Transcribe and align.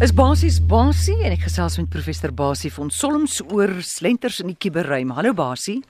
Is 0.00 0.14
basies 0.16 0.54
Basie 0.64 1.18
en 1.20 1.34
ek 1.34 1.42
gesels 1.44 1.74
met 1.76 1.90
professor 1.92 2.32
Basie 2.32 2.70
van 2.72 2.88
Solms 2.88 3.34
oor 3.52 3.68
slenters 3.84 4.38
in 4.40 4.48
die 4.48 4.56
kuberruim. 4.56 5.10
Hallo 5.12 5.34
Basie. 5.36 5.82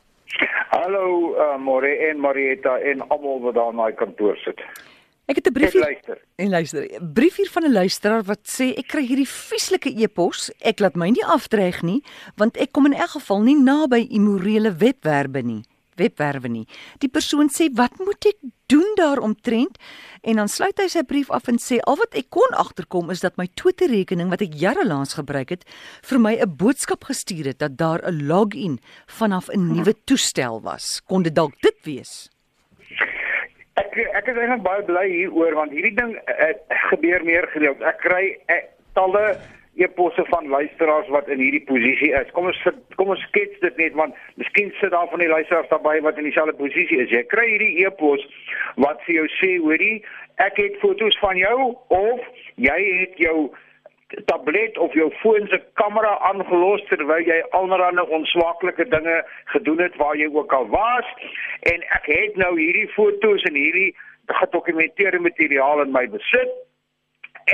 Hallo 0.73 1.37
uh, 1.39 1.53
More 1.63 1.93
en 2.09 2.19
Marietta 2.19 2.75
en 2.91 3.05
almal 3.07 3.39
wat 3.45 3.55
daar 3.55 3.71
in 3.71 3.79
my 3.79 3.93
kantoor 3.95 4.35
sit. 4.43 4.59
Ek 5.31 5.39
het 5.39 5.47
'n 5.47 5.55
brief 5.55 5.79
hier, 5.79 5.87
luister. 5.87 6.19
en 6.43 6.51
luister. 6.51 6.83
'n 6.91 7.13
Brief 7.15 7.37
hier 7.37 7.51
van 7.55 7.71
'n 7.71 7.73
luisteraar 7.73 8.27
wat 8.27 8.43
sê 8.51 8.75
ek 8.75 8.89
kry 8.89 9.07
hierdie 9.07 9.31
vieslike 9.31 9.95
e-pos. 9.95 10.51
Ek 10.59 10.81
laat 10.81 10.97
my 10.97 11.11
nie 11.11 11.25
afdreig 11.25 11.83
nie, 11.83 12.03
want 12.35 12.57
ek 12.57 12.73
kom 12.73 12.87
in 12.87 12.99
elk 12.99 13.15
geval 13.15 13.43
nie 13.43 13.63
naby 13.63 14.11
immorele 14.11 14.75
webwerwe 14.75 15.43
nie 15.43 15.63
webwerwe 16.01 16.49
nie. 16.49 16.67
Die 16.99 17.09
persoon 17.09 17.49
sê, 17.49 17.69
"Wat 17.73 17.99
moet 17.99 18.27
ek 18.27 18.39
doen 18.71 18.95
daaromtrent?" 18.95 19.79
En 20.23 20.37
dan 20.37 20.49
sluit 20.49 20.79
hy 20.79 20.89
sy 20.93 21.03
brief 21.03 21.31
af 21.31 21.49
en 21.49 21.59
sê, 21.59 21.81
"Al 21.81 21.97
wat 21.97 22.15
ek 22.15 22.31
kon 22.31 22.53
agterkom 22.55 23.11
is 23.11 23.21
dat 23.21 23.37
my 23.37 23.49
Twitter-rekening 23.55 24.31
wat 24.31 24.41
ek 24.41 24.55
jare 24.55 24.87
lank 24.87 25.11
gebruik 25.17 25.49
het, 25.49 25.65
vir 26.03 26.19
my 26.21 26.35
'n 26.37 26.57
boodskap 26.57 27.05
gestuur 27.05 27.45
het 27.45 27.59
dat 27.59 27.77
daar 27.77 28.01
'n 28.05 28.27
login 28.27 28.79
vanaf 29.07 29.49
'n 29.49 29.73
nuwe 29.73 29.95
toestel 30.05 30.61
was. 30.63 31.01
Kon 31.07 31.23
dit 31.23 31.35
dalk 31.35 31.55
dit 31.61 31.77
wees?" 31.85 32.29
Ek 33.75 33.97
ek 33.97 34.27
is 34.29 34.37
eintlik 34.37 34.63
baie 34.63 34.83
bly 34.83 35.09
hieroor 35.09 35.55
want 35.55 35.71
hierdie 35.71 35.95
ding 35.95 36.13
uh, 36.29 36.53
gebeur 36.91 37.25
meer 37.25 37.47
gereeld. 37.53 37.81
Ek 37.81 37.99
kry 37.99 38.37
uh, 38.49 38.61
talle 38.93 39.39
e-posse 39.85 40.25
van 40.29 40.49
luisteraars 40.49 41.09
wat 41.15 41.29
in 41.33 41.41
hierdie 41.43 41.65
posisie 41.69 42.13
is. 42.17 42.31
Kom 42.37 42.51
ons 42.51 42.61
kom 42.99 43.13
ons 43.15 43.23
skets 43.29 43.63
dit 43.65 43.81
net 43.81 43.97
want 43.99 44.17
miskien 44.41 44.73
sit 44.81 44.93
daar 44.95 45.09
van 45.13 45.23
die 45.23 45.31
luisteraars 45.31 45.71
daarbey 45.73 46.01
wat 46.07 46.21
in 46.21 46.29
dieselfde 46.29 46.57
posisie 46.61 47.01
is. 47.05 47.11
Jy 47.15 47.25
kry 47.33 47.47
hierdie 47.55 47.87
e-pos 47.87 48.27
wat 48.85 49.01
vir 49.07 49.23
jou 49.23 49.27
sê, 49.39 49.57
hoorie, 49.65 49.97
ek 50.45 50.61
het 50.61 50.79
foto's 50.85 51.19
van 51.25 51.41
jou 51.41 51.73
of 51.97 52.47
jy 52.61 52.79
het 53.01 53.19
jou 53.21 53.51
tablet 54.27 54.79
of 54.79 54.93
jou 54.93 55.11
foon 55.23 55.47
se 55.49 55.61
kamera 55.79 56.17
aangelos 56.31 56.83
terwyl 56.89 57.27
jy 57.27 57.39
allerlei 57.57 58.07
onswaaklike 58.19 58.87
dinge 58.91 59.17
gedoen 59.55 59.83
het 59.85 59.97
waar 59.97 60.17
jy 60.19 60.27
ook 60.35 60.53
al 60.53 60.67
was 60.73 61.13
en 61.73 61.85
ek 61.99 62.09
het 62.11 62.41
nou 62.43 62.53
hierdie 62.59 62.89
foto's 62.97 63.45
en 63.51 63.59
hierdie 63.59 63.93
gedokumenteerde 64.41 65.21
materiaal 65.23 65.85
in 65.85 65.95
my 65.95 66.07
besit 66.11 66.57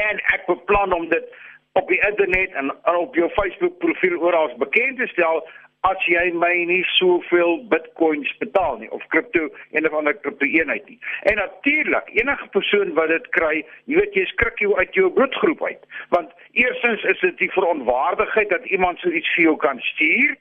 en 0.08 0.22
ek 0.36 0.46
beplan 0.48 0.92
om 0.96 1.08
dit 1.12 1.28
op 1.76 1.88
die 1.88 2.00
internet 2.08 2.52
en 2.52 2.72
op 2.96 3.14
jou 3.14 3.28
Facebook 3.30 3.78
profiel 3.78 4.18
oral 4.18 4.52
bekend 4.58 4.96
te 4.98 5.06
stel 5.12 5.44
as 5.86 6.06
jy 6.10 6.24
my 6.34 6.52
nie 6.68 6.82
soveel 6.96 7.60
bitcoins 7.70 8.30
betaal 8.40 8.78
nie 8.80 8.88
of 8.96 9.04
kripto 9.12 9.48
een 9.76 9.86
of 9.86 9.94
ander 9.98 10.16
kripto 10.16 10.48
eenheid 10.48 10.88
nie. 10.88 10.98
En 11.30 11.38
natuurlik, 11.38 12.08
enige 12.16 12.48
persoon 12.56 12.94
wat 12.98 13.12
dit 13.12 13.28
kry, 13.36 13.60
jy 13.84 14.00
weet 14.00 14.16
jy 14.18 14.24
skrik 14.32 14.64
jou 14.64 14.72
uit 14.80 14.98
jou 14.98 15.10
bloedgroep 15.18 15.62
uit. 15.68 15.84
Want 16.14 16.32
eerstens 16.52 17.04
is 17.12 17.20
dit 17.20 17.38
die 17.44 17.52
verontwaardigheid 17.52 18.50
dat 18.50 18.66
iemand 18.72 18.98
so 19.04 19.12
iets 19.12 19.30
vir 19.36 19.50
jou 19.50 19.56
kan 19.62 19.80
stuur 19.92 20.34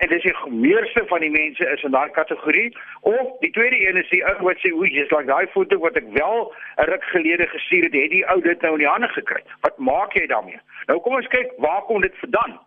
en 0.00 0.08
dis 0.08 0.22
die 0.22 0.34
meeste 0.50 1.02
van 1.06 1.20
die 1.20 1.30
mense 1.30 1.66
is 1.74 1.82
in 1.82 1.92
daai 1.92 2.10
kategorie 2.16 2.68
of 3.00 3.32
die 3.40 3.50
tweede 3.56 3.80
een 3.80 4.00
is 4.00 4.08
die 4.08 4.22
ou 4.30 4.36
wat 4.46 4.62
sê 4.62 4.72
hoe 4.72 4.88
jy's 4.88 5.12
like 5.12 5.28
daai 5.28 5.46
foto 5.56 5.78
wat 5.82 5.98
ek 6.00 6.08
wel 6.16 6.38
'n 6.78 6.88
ruk 6.92 7.04
gelede 7.12 7.46
gestuur 7.52 7.84
het, 7.84 7.92
het 7.92 8.10
die 8.10 8.24
ou 8.32 8.40
dit 8.40 8.62
nou 8.62 8.72
in 8.72 8.84
die 8.84 8.92
hande 8.92 9.08
gekry. 9.08 9.42
Wat 9.60 9.78
maak 9.78 10.16
jy 10.16 10.26
daarmee? 10.26 10.60
Nou 10.86 10.98
kom 11.00 11.14
ons 11.20 11.28
kyk 11.36 11.52
waar 11.58 11.82
kom 11.82 12.00
dit 12.00 12.16
vandaan? 12.24 12.58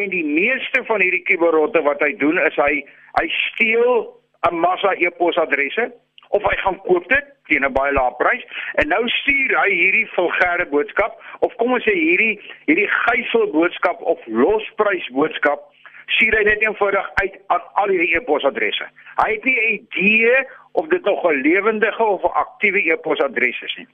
En 0.00 0.10
die 0.10 0.24
meeste 0.24 0.84
van 0.84 1.00
hierdie 1.00 1.22
kiberotte 1.22 1.82
wat 1.82 2.00
hy 2.00 2.12
doen 2.16 2.38
is 2.38 2.56
hy 2.56 2.84
hy 3.20 3.26
steel 3.28 4.18
'n 4.50 4.54
massa 4.54 4.92
e-posadresse 4.98 5.92
of 6.28 6.42
hy 6.42 6.56
gaan 6.56 6.80
koop 6.82 7.08
dit 7.08 7.24
teen 7.46 7.64
'n 7.64 7.72
baie 7.72 7.92
lae 7.92 8.12
prys 8.18 8.44
en 8.74 8.88
nou 8.88 9.08
stuur 9.08 9.56
hy 9.62 9.70
hierdie 9.70 10.08
vulgêre 10.16 10.68
boodskap 10.70 11.22
of 11.38 11.54
kom 11.56 11.72
ons 11.72 11.84
sê 11.84 11.94
hierdie 11.94 12.40
hierdie 12.66 12.90
gijsel 12.90 13.46
boodskap 13.52 14.02
of 14.02 14.18
losprys 14.26 15.08
boodskap 15.08 15.67
stuur 16.14 16.36
hy 16.38 16.44
net 16.48 16.62
eenvoudig 16.64 17.10
uit 17.22 17.40
aan 17.46 17.64
al 17.82 17.92
hierdie 17.92 18.16
e-posadresse. 18.16 18.86
Hy 19.22 19.30
het 19.32 19.44
nie 19.44 19.58
'n 19.60 19.72
idee 19.78 20.46
of 20.72 20.88
dit 20.88 21.04
nog 21.04 21.24
'n 21.24 21.42
lewendige 21.42 22.04
of 22.04 22.22
'n 22.22 22.38
aktiewe 22.44 22.82
e-posadres 22.92 23.60
is 23.62 23.76
nie. 23.76 23.88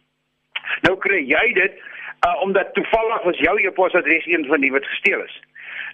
Nou 0.82 0.96
kry 0.98 1.20
jy 1.28 1.52
dit 1.52 1.72
uh, 2.26 2.42
omdat 2.42 2.74
toevallig 2.74 3.22
was 3.22 3.38
jou 3.38 3.60
e-posadres 3.60 4.26
een 4.26 4.46
van 4.46 4.60
die 4.60 4.72
wat 4.72 4.86
gesteel 4.86 5.22
is. 5.24 5.40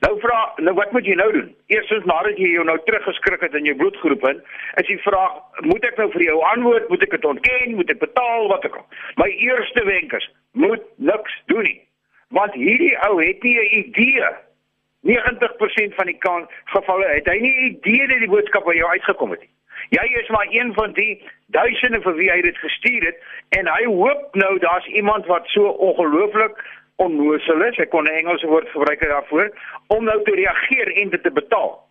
Nou 0.01 0.21
vra, 0.21 0.53
nou 0.57 0.75
wat 0.75 0.93
moet 0.93 1.07
jy 1.07 1.15
nou 1.15 1.33
doen? 1.33 1.49
Eerstens 1.67 2.05
nadat 2.05 2.39
jy 2.41 2.55
jou 2.55 2.65
nou 2.65 2.79
teruggeskrik 2.85 3.41
het 3.41 3.55
in 3.55 3.65
jou 3.69 3.77
bloedgroep 3.77 4.23
in, 4.29 4.43
is 4.81 4.87
die 4.87 4.99
vraag, 5.05 5.35
moet 5.69 5.85
ek 5.85 5.99
nou 6.01 6.09
vir 6.15 6.23
jou 6.23 6.39
antwoord, 6.55 6.89
moet 6.89 7.03
ek 7.03 7.17
dit 7.17 7.25
ontken, 7.25 7.75
moet 7.77 7.91
ek 7.91 8.01
betaal, 8.01 8.49
wat 8.49 8.65
ek 8.65 8.79
al. 8.81 8.87
My 9.21 9.29
eerste 9.29 9.85
wenk 9.85 10.15
is, 10.17 10.31
moet 10.53 10.87
niks 10.97 11.37
doen 11.53 11.69
nie. 11.69 11.81
Want 12.33 12.57
hierdie 12.57 12.95
ou 13.09 13.19
het 13.21 13.43
nie 13.43 13.59
'n 13.59 13.75
idee 13.83 14.31
90% 15.09 15.95
van 15.97 16.07
die 16.07 16.19
kan 16.19 16.49
gevalle 16.65 17.07
het 17.09 17.29
hy 17.31 17.39
nie 17.41 17.57
idee 17.71 18.07
dat 18.09 18.21
die 18.21 18.29
boodskap 18.29 18.65
by 18.65 18.75
jou 18.77 18.91
uitgekom 18.91 19.31
het 19.37 19.41
nie. 19.41 19.53
Jy 19.97 20.05
is 20.21 20.29
maar 20.29 20.47
een 20.51 20.75
van 20.77 20.93
die 20.93 21.23
duisende 21.47 22.01
vir 22.05 22.15
wie 22.19 22.29
hy 22.31 22.41
dit 22.45 22.59
gestuur 22.61 23.07
het 23.09 23.23
en 23.57 23.71
hy 23.71 23.85
hoop 23.89 24.37
nou 24.37 24.59
daar's 24.59 24.87
iemand 24.87 25.27
wat 25.27 25.49
so 25.55 25.73
ongelooflik 25.89 26.61
onnoosel 27.01 27.65
is, 27.65 27.79
ek 27.81 27.91
kon 27.91 28.05
'n 28.05 28.19
Engelse 28.21 28.47
woord 28.47 28.69
gebruik 28.69 29.01
daarvoor, 29.01 29.49
om 29.87 30.05
nou 30.05 30.23
te 30.25 30.35
reageer 30.35 30.93
en 31.03 31.09
dit 31.11 31.23
te 31.23 31.31
betaal. 31.31 31.89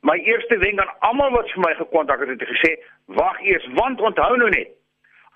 My 0.00 0.18
eerste 0.18 0.58
wenk 0.58 0.80
aan 0.80 0.94
almal 0.98 1.30
wat 1.30 1.50
vir 1.50 1.60
my 1.66 1.74
gekontak 1.74 2.20
het, 2.20 2.28
het 2.28 2.48
gesê, 2.48 2.78
wag 3.06 3.40
eers, 3.40 3.66
want 3.74 4.00
onthou 4.00 4.36
nou 4.36 4.50
net, 4.50 4.68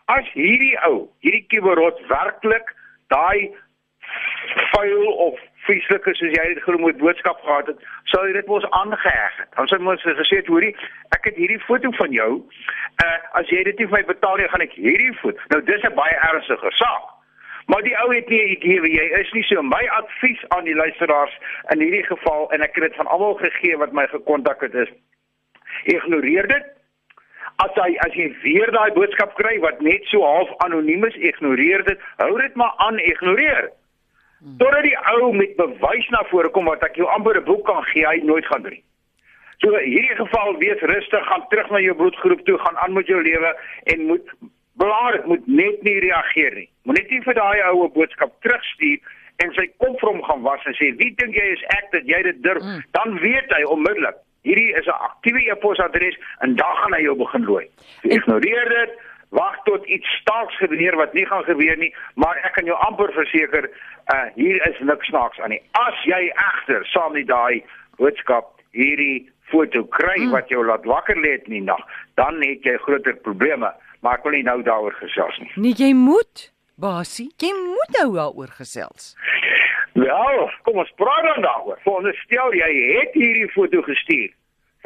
as 0.05 0.31
hierdie 0.33 0.79
ou, 0.87 1.09
hierdie 1.21 1.47
kiberot 1.51 2.01
werklik 2.09 2.75
daai 3.09 3.51
vuil 4.73 5.07
of 5.07 5.39
vreeslike 5.67 6.15
soos 6.15 6.35
jy 6.37 6.47
dit 6.55 6.63
genoem 6.65 6.87
het 6.91 7.03
boodskap 7.03 7.43
gehad 7.45 7.67
het, 7.73 7.83
sou 8.13 8.23
jy 8.27 8.33
dit 8.39 8.47
mos 8.51 8.67
aangeheg 8.81 9.37
het. 9.43 9.51
Ons 9.63 9.75
het 9.75 9.85
mos 9.85 10.07
gesê 10.21 10.41
het 10.41 10.51
hoorie, 10.53 10.73
ek 11.17 11.29
het 11.31 11.41
hierdie 11.41 11.61
foto 11.67 11.91
van 11.99 12.15
jou. 12.15 12.31
Uh 13.05 13.19
as 13.41 13.51
jy 13.53 13.63
dit 13.69 13.79
nie 13.79 13.89
vir 13.91 13.99
my 13.99 14.05
betaal 14.13 14.41
nie, 14.41 14.49
gaan 14.53 14.65
ek 14.65 14.79
hierdie 14.79 15.13
foto. 15.21 15.51
Nou 15.53 15.63
dis 15.71 15.85
'n 15.85 15.95
baie 15.95 16.17
ernstige 16.31 16.73
saak. 16.81 17.13
Maar 17.67 17.83
die 17.83 17.97
ou 17.99 18.15
het 18.15 18.29
nie 18.29 18.43
'n 18.43 18.53
idee 18.57 18.81
wie 18.81 18.95
jy 18.97 19.07
is 19.21 19.33
nie. 19.33 19.43
So 19.43 19.63
my 19.63 19.85
advies 19.99 20.49
aan 20.49 20.65
die 20.65 20.75
luisteraars 20.75 21.39
in 21.73 21.81
hierdie 21.81 22.07
geval 22.07 22.51
en 22.53 22.63
ek 22.63 22.75
het 22.75 22.85
dit 22.85 22.95
van 22.95 23.07
almal 23.07 23.35
gegee 23.35 23.77
wat 23.77 23.93
my 23.93 24.07
gekontak 24.07 24.61
het 24.61 24.75
is 24.75 24.89
ignoreer 25.85 26.47
dit. 26.47 26.65
As 27.57 27.73
jy 27.75 27.97
as 28.05 28.15
jy 28.15 28.37
weer 28.43 28.71
daai 28.71 28.93
boodskap 28.93 29.35
kry 29.35 29.59
wat 29.61 29.81
net 29.81 30.05
so 30.05 30.23
half 30.23 30.51
anoniem 30.59 31.05
is, 31.05 31.15
ignoreer 31.15 31.85
dit. 31.85 31.99
Hou 32.17 32.41
dit 32.41 32.55
maar 32.55 32.75
aan, 32.77 32.99
ignoreer. 32.99 33.71
Totdat 34.59 34.83
die 34.85 34.97
ou 35.15 35.33
met 35.33 35.57
bewys 35.57 36.09
na 36.13 36.21
vore 36.31 36.51
kom 36.53 36.69
wat 36.69 36.83
ek 36.85 36.97
jou 37.01 37.09
amper 37.09 37.39
'n 37.41 37.45
boek 37.45 37.65
kan 37.67 37.83
gee, 37.93 38.07
hy 38.07 38.21
nooit 38.23 38.47
gaan 38.47 38.63
doen. 38.63 38.81
So 39.59 39.73
hierdie 39.73 40.17
geval 40.17 40.59
wees 40.59 40.81
rustig, 40.81 41.27
gaan 41.27 41.47
terug 41.49 41.71
na 41.71 41.81
jou 41.81 41.95
bloedgroep 41.97 42.45
toe, 42.45 42.59
gaan 42.59 42.77
aan 42.77 42.93
met 42.93 43.07
jou 43.07 43.23
lewe 43.23 43.57
en 43.85 44.07
moet 44.07 44.29
blaar 44.77 45.13
dit 45.13 45.27
moet 45.27 45.47
net 45.47 45.83
nie 45.83 45.99
reageer 46.01 46.55
nie. 46.55 46.69
Moet 46.83 46.99
net 46.99 47.11
nie 47.11 47.23
vir 47.23 47.35
daai 47.35 47.63
ou 47.71 47.85
'n 47.85 47.93
boodskap 47.93 48.33
terugstuur 48.43 48.99
en 49.45 49.53
sy 49.55 49.67
kop 49.79 50.01
vir 50.01 50.11
hom 50.11 50.23
gaan 50.23 50.43
was 50.43 50.65
en 50.65 50.75
sê, 50.75 50.97
"Wie 50.97 51.15
dink 51.17 51.35
jy 51.35 51.47
is 51.53 51.65
ek 51.69 51.91
dat 51.93 52.05
jy 52.07 52.23
dit 52.23 52.43
durf?" 52.43 52.63
Mm. 52.63 52.83
Dan 52.93 53.19
weet 53.19 53.53
hy 53.53 53.63
onmiddellik, 53.63 54.17
hierdie 54.43 54.77
is 54.77 54.87
'n 54.87 55.01
aktiewe 55.09 55.51
e-posadres 55.51 56.17
en 56.41 56.57
dan 56.57 56.77
gaan 56.77 56.93
hy 56.93 57.03
jou 57.03 57.17
begin 57.17 57.45
looi. 57.45 57.67
Ignoreer 58.03 58.69
dit 58.69 58.91
wag 59.35 59.57
tot 59.65 59.87
iets 59.87 60.09
staaks 60.21 60.57
gebeur 60.59 60.97
wat 60.97 61.15
nie 61.15 61.27
gaan 61.27 61.45
gebeur 61.45 61.77
nie, 61.77 61.93
maar 62.15 62.39
ek 62.47 62.55
kan 62.59 62.69
jou 62.69 62.77
amper 62.89 63.13
verseker, 63.13 63.71
uh 64.15 64.27
hier 64.35 64.61
is 64.69 64.79
niks 64.81 65.11
snaaks 65.11 65.41
aan 65.41 65.55
nie. 65.55 65.63
As 65.79 66.05
jy 66.05 66.29
egter 66.31 66.87
saam 66.93 67.17
met 67.17 67.27
daai 67.31 67.65
boodskap 67.99 68.53
hierdie 68.77 69.27
foto 69.51 69.85
kry 69.85 70.19
hmm. 70.19 70.35
wat 70.35 70.51
jou 70.51 70.65
laat 70.67 70.85
wakker 70.85 71.19
lê 71.19 71.37
in 71.39 71.59
die 71.59 71.65
nag, 71.65 71.83
dan 72.21 72.41
het 72.45 72.67
jy 72.67 72.77
groter 72.85 73.17
probleme, 73.27 73.73
maar 74.01 74.19
ek 74.19 74.27
wil 74.27 74.37
nie 74.37 74.47
nou 74.47 74.61
daaroor 74.67 74.95
gesels 75.01 75.39
nie. 75.43 75.51
Nee, 75.57 75.77
jy 75.79 75.93
moet, 75.97 76.51
basie, 76.79 77.31
jy 77.43 77.53
moet 77.57 78.01
nou 78.01 78.09
daaroor 78.19 78.53
gesels. 78.59 79.15
Wel, 79.97 80.43
kom 80.67 80.83
ons 80.83 80.91
praat 81.01 81.25
dan 81.25 81.47
daaroor. 81.47 81.79
Veronderstel 81.87 82.59
jy 82.59 82.73
het 82.99 83.15
hierdie 83.17 83.49
foto 83.55 83.81
gestuur 83.87 84.35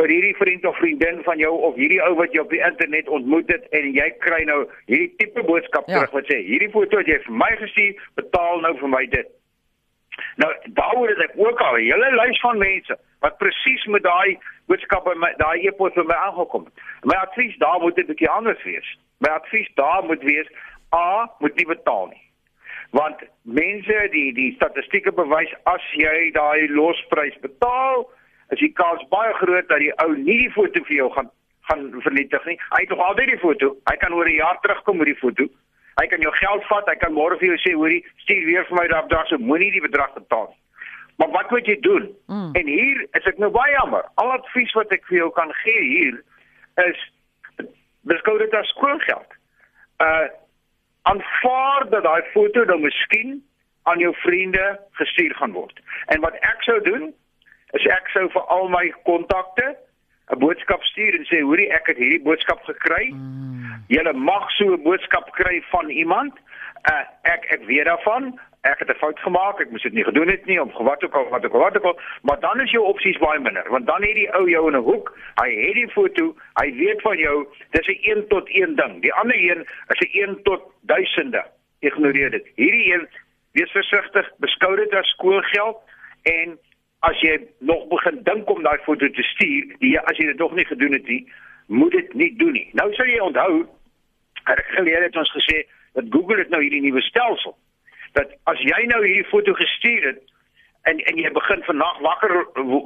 vir 0.01 0.13
hierdie 0.15 0.37
vriend 0.37 0.65
of 0.65 0.77
vriendin 0.77 1.21
van 1.27 1.39
jou 1.39 1.51
of 1.69 1.75
hierdie 1.77 2.01
ou 2.07 2.15
wat 2.21 2.33
jy 2.33 2.41
op 2.41 2.55
die 2.55 2.63
internet 2.65 3.09
ontmoet 3.09 3.51
het 3.53 3.67
en 3.77 3.91
jy 3.93 4.07
kry 4.25 4.41
nou 4.49 4.63
hierdie 4.87 5.11
tipe 5.21 5.45
boodskap 5.45 5.89
ja. 5.89 5.99
terug 5.99 6.17
wat 6.17 6.31
sê 6.33 6.39
hierdie 6.47 6.71
foto 6.73 7.03
wat 7.03 7.11
jy 7.11 7.19
vir 7.27 7.37
my 7.43 7.51
gestuur, 7.61 8.01
betaal 8.21 8.65
nou 8.65 8.73
vir 8.81 8.93
my 8.95 9.05
dit. 9.13 9.29
Nou 10.41 10.51
daaroor 10.79 11.13
het 11.13 11.23
ek 11.29 11.37
ook 11.41 11.61
al 11.67 11.77
'n 11.77 11.85
hele 11.91 12.11
lys 12.17 12.41
van 12.41 12.59
mense 12.59 12.97
wat 13.21 13.39
presies 13.43 13.85
met 13.93 14.03
daai 14.03 14.39
boodskap 14.67 15.05
by 15.05 15.15
my 15.17 15.33
daai 15.37 15.67
e-pos 15.69 15.95
by 15.95 16.07
my 16.09 16.19
aangekom 16.27 16.65
het. 16.65 16.75
My 17.05 17.17
advies 17.21 17.57
daar 17.59 17.81
moet 17.81 17.97
dit 17.97 18.09
'n 18.09 18.13
bietjie 18.13 18.31
anders 18.31 18.63
wees. 18.63 18.89
My 19.19 19.31
advies 19.37 19.71
daar 19.75 20.05
moet 20.05 20.23
wees 20.23 20.49
A 20.95 21.31
moet 21.39 21.55
nie 21.55 21.67
betaal 21.67 22.07
nie. 22.07 22.25
Want 22.91 23.19
mense 23.43 24.09
die 24.11 24.33
die 24.35 24.53
statistieke 24.55 25.13
bewys 25.13 25.53
as 25.63 25.85
jy 25.93 26.31
daai 26.33 26.69
losprys 26.69 27.39
betaal, 27.41 28.09
is 28.51 28.59
die 28.59 28.73
kans 28.73 29.03
baie 29.09 29.33
groot 29.41 29.69
dat 29.69 29.79
die 29.79 29.93
ou 30.05 30.15
nie 30.17 30.39
die 30.45 30.55
foto 30.55 30.83
vir 30.89 30.97
jou 30.97 31.11
gaan 31.17 31.31
gaan 31.71 31.91
vernietig 32.03 32.45
nie. 32.49 32.57
Hy 32.75 32.81
het 32.83 32.89
nog 32.91 33.03
altyd 33.05 33.29
die 33.31 33.39
foto. 33.39 33.75
Hy 33.87 33.97
kan 34.03 34.15
oor 34.15 34.27
'n 34.27 34.41
jaar 34.43 34.59
terugkom 34.61 34.97
met 34.97 35.07
die 35.07 35.21
foto. 35.23 35.47
Hy 36.01 36.07
kan 36.07 36.21
jou 36.21 36.33
geld 36.33 36.65
vat, 36.65 36.89
hy 36.89 36.97
kan 36.97 37.13
môre 37.13 37.39
vir 37.39 37.49
jou 37.49 37.59
sê, 37.59 37.73
hoorie, 37.75 38.05
stuur 38.17 38.45
weer 38.45 38.65
vir 38.65 38.77
my 38.77 38.87
daardie 38.89 39.09
bedrag, 39.09 39.27
so 39.29 39.39
moenie 39.39 39.71
die 39.71 39.81
bedrag 39.81 40.13
betaal 40.15 40.49
nie. 40.49 40.61
Maar 41.21 41.29
wat 41.29 41.51
moet 41.51 41.67
jy 41.67 41.77
doen? 41.81 42.17
Mm. 42.27 42.51
En 42.53 42.67
hier 42.67 43.01
is 43.13 43.27
ek 43.29 43.39
nou 43.39 43.51
baie 43.53 43.73
jammer. 43.73 44.07
Al 44.15 44.31
advies 44.33 44.73
wat 44.73 44.93
ek 44.97 45.05
vir 45.11 45.19
jou 45.19 45.31
kan 45.37 45.53
gee 45.53 45.83
hier 45.85 46.15
is 46.87 47.03
beskou 48.09 48.39
dit 48.41 48.55
as 48.57 48.69
skoolgeld. 48.75 49.37
Uh 50.01 50.29
aanvaar 51.09 51.87
dat 51.91 52.05
daai 52.05 52.23
foto 52.33 52.65
dan 52.69 52.83
miskien 52.85 53.39
aan 53.89 53.99
jou 53.99 54.11
vriende 54.21 54.65
gestuur 54.99 55.33
gaan 55.35 55.53
word. 55.57 55.81
En 56.13 56.21
wat 56.21 56.35
ek 56.45 56.61
sou 56.63 56.77
doen, 56.85 57.07
is 57.73 57.87
ek 57.87 58.09
sou 58.13 58.29
vir 58.29 58.43
al 58.43 58.69
my 58.69 58.93
kontakte 59.05 59.77
'n 60.31 60.39
boodskap 60.39 60.83
stuur 60.83 61.15
en 61.15 61.25
sê, 61.25 61.41
"Hoorie, 61.43 61.73
ek 61.73 61.87
het 61.87 61.97
hierdie 61.97 62.23
boodskap 62.23 62.63
gekry. 62.65 63.11
Mm. 63.11 63.85
Julle 63.89 64.13
mag 64.13 64.51
so 64.51 64.73
'n 64.73 64.83
boodskap 64.83 65.33
kry 65.33 65.63
van 65.71 65.89
iemand. 65.89 66.33
Uh 66.91 67.05
ek 67.23 67.45
ek 67.51 67.65
weet 67.67 67.85
daarvan 67.85 68.39
ek 68.61 68.79
het 68.79 68.89
'n 68.89 68.99
fout 68.99 69.19
gemaak, 69.19 69.61
ek 69.61 69.71
moes 69.71 69.83
dit 69.83 69.93
nie 69.93 70.05
gedoen 70.05 70.29
het 70.29 70.45
nie 70.47 70.61
om 70.63 70.71
wat 70.85 71.05
ook 71.05 71.15
al 71.15 71.29
wat 71.29 71.45
ook 71.45 71.55
al 71.55 71.61
wat 71.61 71.77
ook 71.77 71.85
al, 71.85 72.01
maar 72.23 72.41
dan 72.41 72.61
is 72.61 72.71
jou 72.71 72.85
opsies 72.85 73.19
baie 73.19 73.41
minder, 73.41 73.69
want 73.69 73.87
dan 73.87 74.03
het 74.03 74.15
die 74.15 74.33
ou 74.35 74.51
jou 74.51 74.69
in 74.69 74.77
'n 74.77 74.83
hoek, 74.83 75.19
hy 75.35 75.51
het 75.55 75.75
die 75.75 75.89
foto, 75.89 76.37
hy 76.55 76.75
weet 76.75 77.01
van 77.01 77.17
jou, 77.17 77.47
dis 77.71 77.87
'n 77.87 77.99
1 78.01 78.29
tot 78.29 78.49
1 78.49 78.75
ding. 78.77 79.03
Die 79.03 79.13
ander 79.13 79.37
een 79.37 79.67
is 79.89 80.01
'n 80.01 80.19
1 80.19 80.43
tot 80.43 80.63
duisende. 80.81 81.45
Ignoreer 81.79 82.31
dit. 82.31 82.47
Hierdie 82.55 82.93
een, 82.93 83.09
wees 83.53 83.71
versigtig, 83.71 84.31
beskou 84.37 84.77
dit 84.77 84.95
as 84.95 85.09
skoolgeld 85.09 85.79
en 86.23 86.59
as 87.07 87.21
jy 87.25 87.39
nog 87.59 87.89
begin 87.89 88.21
dink 88.23 88.51
om 88.51 88.63
daai 88.63 88.79
foto 88.85 89.09
te 89.09 89.23
stuur, 89.33 89.75
die 89.81 89.97
as 90.01 90.17
jy 90.17 90.27
dit 90.33 90.39
nog 90.39 90.55
nie 90.55 90.67
gedoen 90.69 90.93
het 90.93 91.07
nie, 91.09 91.23
moet 91.67 91.93
dit 91.93 92.15
nie 92.15 92.31
doen 92.37 92.53
nie. 92.53 92.69
Nou 92.79 92.91
sal 92.95 93.09
jy 93.09 93.21
onthou, 93.25 93.65
reg 94.45 94.71
gelede 94.75 95.09
het 95.09 95.17
ons 95.17 95.33
gesê 95.33 95.65
dat 95.97 96.11
Google 96.11 96.39
het 96.43 96.51
nou 96.53 96.63
hierdie 96.63 96.83
nuwe 96.85 97.03
stelsel 97.07 97.57
dat 98.19 98.33
as 98.51 98.59
jy 98.65 98.85
nou 98.91 99.01
hierdie 99.05 99.29
foto 99.31 99.55
gestuur 99.55 100.07
het 100.11 100.21
en 100.91 101.01
en 101.11 101.19
jy 101.21 101.31
begin 101.37 101.63
vannag 101.67 101.99
wakker 102.07 102.33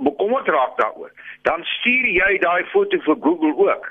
bekommerd 0.04 0.48
raak 0.50 0.76
daaroor, 0.80 1.12
dan 1.48 1.62
stuur 1.78 2.08
jy 2.10 2.38
daai 2.42 2.64
foto 2.72 2.98
vir 3.06 3.20
Google 3.20 3.54
ook. 3.66 3.86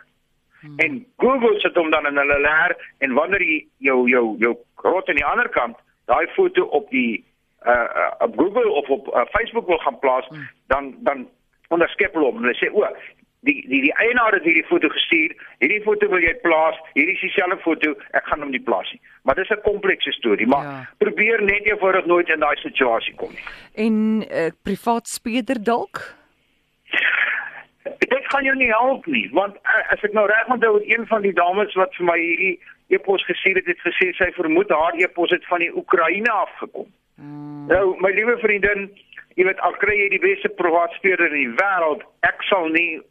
Hmm. 0.62 0.76
En 0.86 1.06
Google 1.18 1.60
sit 1.60 1.76
hom 1.80 1.92
dan 1.92 2.08
in 2.08 2.20
hulle 2.20 2.40
leer 2.40 2.76
en 3.00 3.14
wanneer 3.14 3.42
jy 3.42 3.60
jou 3.90 4.00
jou 4.10 4.26
jou 4.40 4.54
rot 4.84 5.10
aan 5.10 5.22
die 5.22 5.26
ander 5.32 5.50
kant 5.50 5.80
daai 6.12 6.28
foto 6.36 6.68
op 6.80 6.90
die 6.92 7.24
uh, 7.66 7.74
uh 7.74 8.12
op 8.28 8.38
Google 8.40 8.70
of 8.70 8.90
op 8.90 9.08
uh, 9.08 9.26
Facebook 9.32 9.68
wil 9.68 9.78
gaan 9.78 10.00
plaas, 10.00 10.28
hmm. 10.28 10.50
dan 10.68 10.96
dan 11.00 11.28
onderskep 11.68 12.14
hulle 12.14 12.26
hom 12.26 12.38
en 12.38 12.48
hulle 12.48 12.58
sê 12.60 12.72
o, 12.72 12.86
die 13.48 13.60
die 13.68 13.82
die 13.88 13.94
eienaar 14.00 14.36
het 14.38 14.46
hierdie 14.48 14.66
foto 14.70 14.90
gestuur. 14.94 15.36
Hierdie 15.64 15.82
foto 15.84 16.10
wil 16.12 16.24
jy 16.24 16.34
plaas. 16.46 16.80
Hierdie 16.98 17.16
is 17.18 17.24
dieselfde 17.26 17.60
foto. 17.64 17.94
Ek 18.18 18.28
gaan 18.30 18.44
hom 18.46 18.54
nie 18.56 18.64
plaas 18.64 18.92
nie. 18.96 19.02
Maar 19.24 19.36
dis 19.36 19.52
'n 19.52 19.62
komplekse 19.68 20.12
storie, 20.12 20.48
maar 20.48 20.64
ja. 20.64 20.90
probeer 20.98 21.44
net 21.44 21.66
eenvoudig 21.66 22.06
nooit 22.06 22.30
in 22.30 22.40
daai 22.40 22.56
situasie 22.56 23.16
kom 23.16 23.32
nie. 23.32 23.46
En 23.86 23.96
uh, 24.24 24.52
privaat 24.64 25.08
speeder 25.08 25.64
dalk? 25.64 26.16
Dit 28.14 28.28
kan 28.28 28.44
jou 28.44 28.56
nie 28.56 28.72
help 28.72 29.06
nie, 29.06 29.30
want 29.32 29.56
uh, 29.56 29.92
as 29.92 30.04
ek 30.04 30.14
nou 30.14 30.26
reg 30.28 30.48
onthou 30.48 30.74
het 30.80 30.88
een 30.88 31.08
van 31.08 31.22
die 31.22 31.34
dames 31.34 31.74
wat 31.74 31.96
vir 31.96 32.06
my 32.06 32.20
hierdie 32.20 32.60
e-pos 32.88 33.26
gestuur 33.26 33.56
het, 33.56 33.66
het 33.66 33.80
gesê 33.80 34.12
sy 34.16 34.32
vermoed 34.32 34.70
haar 34.70 34.96
e-pos 34.96 35.30
het 35.30 35.46
van 35.46 35.60
die 35.60 35.72
Oekraïne 35.76 36.32
afgekom. 36.32 36.88
Hmm. 37.16 37.66
Nou, 37.68 37.96
my 38.02 38.12
liewe 38.12 38.38
vriendin, 38.42 38.90
jy 39.38 39.48
weet 39.48 39.60
al 39.66 39.76
kry 39.82 39.96
jy 39.98 40.10
die 40.14 40.22
beste 40.24 40.50
privaat 40.60 40.94
speeder 40.98 41.30
in 41.32 41.40
die 41.40 41.56
wêreld, 41.58 42.06
ek 42.28 42.46
sal 42.50 42.70
nie 42.74 43.02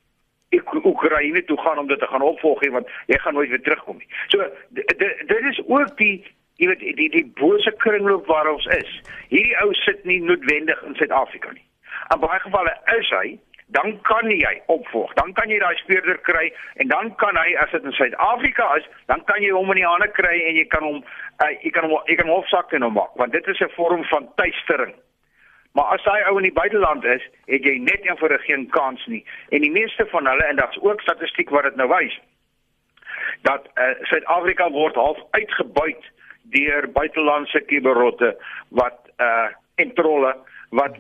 Oekraïne 0.52 1.40
toe 1.48 1.56
gaan 1.62 1.78
om 1.80 1.86
dit 1.88 1.98
te 1.98 2.06
gaan 2.06 2.22
opvolg 2.22 2.60
nie 2.60 2.70
want 2.74 2.88
jy 3.08 3.16
gaan 3.18 3.34
nooit 3.34 3.48
weer 3.48 3.62
terugkom 3.64 3.96
nie. 3.96 4.08
So 4.28 4.44
dit 4.76 5.44
is 5.50 5.60
ook 5.64 5.96
die 5.96 6.18
jy 6.60 6.68
weet 6.68 6.82
die 6.98 7.08
die 7.10 7.24
bose 7.40 7.72
kringloop 7.84 8.26
waar 8.28 8.50
ons 8.50 8.66
is. 8.76 8.90
Hierdie 9.32 9.56
ou 9.64 9.72
sit 9.80 10.04
nie 10.04 10.20
noodwendig 10.20 10.82
in 10.86 10.94
Suid-Afrika 10.98 11.54
nie. 11.56 11.64
In 12.12 12.20
baie 12.20 12.40
gevalle 12.44 12.74
is 12.98 13.08
hy 13.16 13.38
dan 13.72 13.94
kan 14.08 14.28
jy 14.30 14.52
opvolg. 14.66 15.12
Dan 15.14 15.32
kan 15.32 15.48
jy 15.48 15.58
daai 15.62 15.76
speurder 15.80 16.18
kry 16.28 16.50
en 16.82 16.90
dan 16.92 17.14
kan 17.22 17.36
hy 17.40 17.54
as 17.62 17.70
dit 17.72 17.84
in 17.88 17.96
Suid-Afrika 17.96 18.68
is, 18.80 18.88
dan 19.08 19.24
kan 19.30 19.40
jy 19.44 19.52
hom 19.54 19.72
in 19.72 19.80
die 19.80 19.88
hande 19.88 20.10
kry 20.16 20.34
en 20.48 20.58
jy 20.60 20.66
kan 20.74 20.84
hom 20.84 21.00
uh, 21.00 21.52
jy 21.64 21.72
kan 21.72 21.88
hom 21.88 21.96
jy 22.10 22.18
kan 22.20 22.28
hom 22.28 22.40
hofsak 22.40 22.74
en 22.76 22.84
hom 22.86 22.98
maak 23.00 23.16
want 23.20 23.32
dit 23.32 23.48
is 23.48 23.62
'n 23.64 23.72
vorm 23.76 24.04
van 24.12 24.28
tuistering. 24.36 24.94
Maar 25.72 25.96
as 25.96 26.04
hy 26.04 26.18
ou 26.28 26.36
in 26.36 26.50
die 26.50 26.58
buiteland 26.60 27.04
is, 27.04 27.24
het 27.48 27.64
jy 27.64 27.78
net 27.80 28.04
eenvoudig 28.04 28.44
geen 28.44 28.68
kans 28.68 29.06
nie. 29.06 29.24
En 29.48 29.64
die 29.64 29.72
meeste 29.72 30.06
van 30.06 30.26
hulle 30.26 30.44
en 30.44 30.56
daar's 30.56 30.82
ook 30.82 31.00
statistiek 31.00 31.50
wat 31.50 31.64
dit 31.64 31.76
nou 31.76 31.88
wys 31.88 32.20
dat 33.42 33.66
uh, 33.74 33.94
Suid-Afrika 34.02 34.70
word 34.70 34.94
half 34.94 35.18
uitgebuit 35.30 36.12
deur 36.52 36.90
buitelandse 36.92 37.60
kiberrotte 37.60 38.36
wat 38.68 38.98
uh 39.18 39.48
en 39.80 39.94
trolle 39.96 40.34
wat 40.70 40.96